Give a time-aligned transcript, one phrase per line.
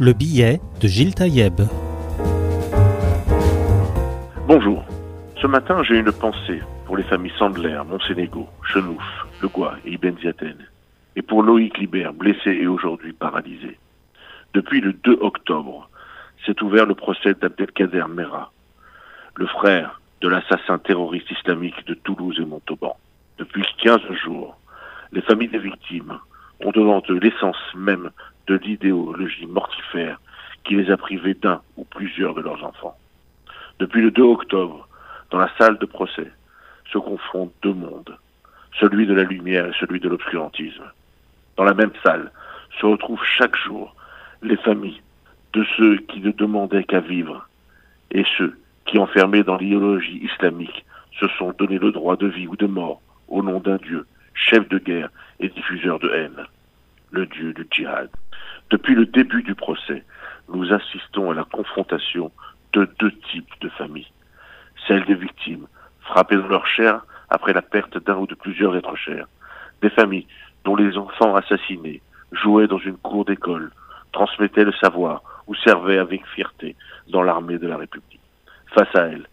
[0.00, 1.60] Le billet de Gilles Taïeb.
[4.46, 4.84] Bonjour.
[5.42, 9.02] Ce matin, j'ai une pensée pour les familles Sandler, Monsénégo, Chenouf,
[9.42, 10.54] Le Goua et Ibn Ziaten,
[11.16, 13.76] et pour Loïc Libert, blessé et aujourd'hui paralysé.
[14.54, 15.90] Depuis le 2 octobre,
[16.46, 18.52] s'est ouvert le procès d'Abdelkader Mera,
[19.34, 22.96] le frère de l'assassin terroriste islamique de Toulouse et Montauban.
[23.38, 24.56] Depuis 15 jours,
[25.10, 26.20] les familles des victimes
[26.64, 28.10] ont devant eux l'essence même
[28.48, 30.20] de l'idéologie mortifère
[30.64, 32.96] qui les a privés d'un ou plusieurs de leurs enfants.
[33.78, 34.88] Depuis le 2 octobre,
[35.30, 36.30] dans la salle de procès,
[36.92, 38.16] se confrontent deux mondes,
[38.80, 40.84] celui de la lumière et celui de l'obscurantisme.
[41.56, 42.32] Dans la même salle
[42.80, 43.94] se retrouvent chaque jour
[44.42, 45.02] les familles
[45.52, 47.48] de ceux qui ne demandaient qu'à vivre
[48.10, 50.84] et ceux qui, enfermés dans l'idéologie islamique,
[51.20, 54.68] se sont donné le droit de vie ou de mort au nom d'un Dieu, chef
[54.68, 56.44] de guerre et diffuseur de haine,
[57.10, 58.08] le Dieu du djihad.
[58.70, 60.04] Depuis le début du procès,
[60.52, 62.30] nous assistons à la confrontation
[62.74, 64.12] de deux types de familles.
[64.86, 65.66] Celle des victimes,
[66.02, 69.26] frappées dans leur chair après la perte d'un ou de plusieurs êtres chers.
[69.80, 70.26] Des familles
[70.64, 72.02] dont les enfants assassinés
[72.32, 73.70] jouaient dans une cour d'école,
[74.12, 76.76] transmettaient le savoir ou servaient avec fierté
[77.08, 78.20] dans l'armée de la République.
[78.74, 79.26] Face à elles,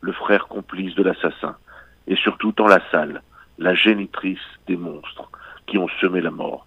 [0.00, 1.56] le frère complice de l'assassin,
[2.06, 3.22] et surtout dans la salle,
[3.58, 5.30] la génitrice des monstres
[5.66, 6.66] qui ont semé la mort.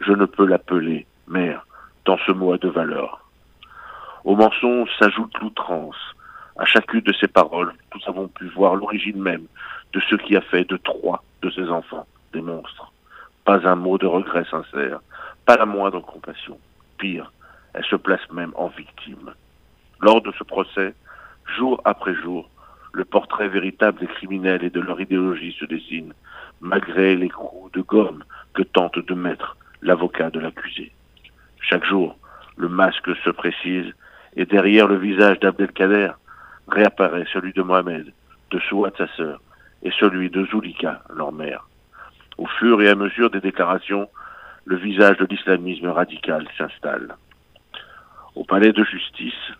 [0.00, 1.66] Je ne peux l'appeler mère,
[2.04, 3.24] tant ce mot a de valeur.
[4.24, 5.96] Au mensonge s'ajoute l'outrance.
[6.58, 9.46] À chacune de ces paroles, nous avons pu voir l'origine même
[9.92, 12.92] de ce qui a fait de trois de ses enfants des monstres.
[13.44, 15.00] Pas un mot de regret sincère,
[15.46, 16.58] pas la moindre compassion.
[16.98, 17.32] Pire,
[17.72, 19.32] elle se place même en victime.
[20.00, 20.94] Lors de ce procès,
[21.56, 22.50] jour après jour,
[22.92, 26.12] le portrait véritable des criminels et de leur idéologie se dessine,
[26.60, 30.89] malgré les coups de gomme que tente de mettre l'avocat de l'accusé.
[31.70, 32.18] Chaque jour,
[32.56, 33.94] le masque se précise
[34.34, 36.10] et derrière le visage d'Abdelkader
[36.66, 38.12] réapparaît celui de Mohamed,
[38.50, 39.40] de Souad sa sœur,
[39.84, 41.68] et celui de Zulika, leur mère.
[42.38, 44.08] Au fur et à mesure des déclarations,
[44.64, 47.14] le visage de l'islamisme radical s'installe.
[48.34, 49.52] Au palais de justice,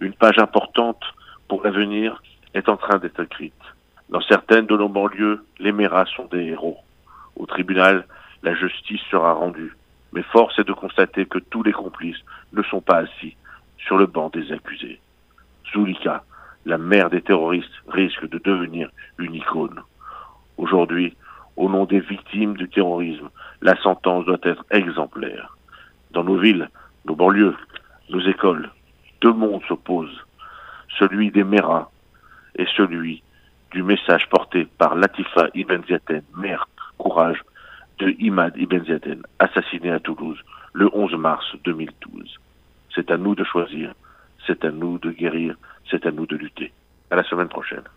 [0.00, 1.02] une page importante
[1.48, 2.22] pour l'avenir
[2.54, 3.52] est en train d'être écrite.
[4.08, 6.78] Dans certaines de nos banlieues, les méras sont des héros.
[7.36, 8.06] Au tribunal,
[8.42, 9.74] la justice sera rendue.
[10.12, 13.36] Mais force est de constater que tous les complices ne sont pas assis
[13.78, 15.00] sur le banc des accusés.
[15.72, 16.24] Zulika,
[16.64, 19.82] la mère des terroristes, risque de devenir une icône.
[20.56, 21.16] Aujourd'hui,
[21.56, 23.28] au nom des victimes du terrorisme,
[23.62, 25.56] la sentence doit être exemplaire.
[26.12, 26.68] Dans nos villes,
[27.04, 27.56] nos banlieues,
[28.10, 28.70] nos écoles,
[29.20, 30.24] deux mondes s'opposent.
[30.98, 31.90] Celui des méras
[32.56, 33.22] et celui
[33.72, 37.42] du message porté par Latifa Ibn Ziaten, mère courage
[37.98, 40.38] de Imad Ibn Ziaden, assassiné à Toulouse
[40.72, 42.38] le 11 mars 2012.
[42.94, 43.94] C'est à nous de choisir,
[44.46, 45.56] c'est à nous de guérir,
[45.90, 46.72] c'est à nous de lutter.
[47.10, 47.88] À la semaine prochaine.